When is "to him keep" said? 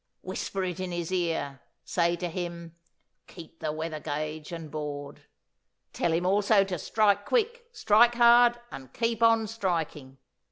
2.15-3.59